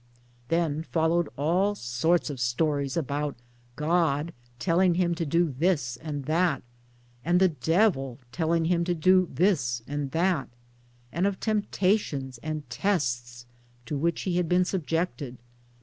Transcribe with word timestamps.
Then 0.47 0.81
followed 0.81 1.29
all 1.37 1.75
sorts 1.75 2.31
of 2.31 2.39
stories 2.39 2.97
about 2.97 3.35
God 3.75 4.33
telling 4.57 4.95
him 4.95 5.13
to 5.13 5.27
do 5.27 5.51
this 5.59 5.95
and 5.97 6.25
that, 6.25 6.63
and 7.23 7.39
the 7.39 7.49
Devil 7.49 8.17
telling 8.31 8.65
him 8.65 8.83
to 8.85 8.95
do 8.95 9.29
this 9.31 9.83
and 9.87 10.09
that, 10.09 10.49
and 11.11 11.27
of 11.27 11.39
temptations 11.39 12.39
and 12.39 12.67
tests 12.67 13.45
to 13.85 13.95
which 13.95 14.23
he 14.23 14.37
had 14.37 14.49
been 14.49 14.65
subjected. 14.65 15.37